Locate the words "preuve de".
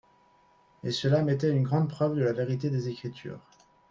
1.87-2.23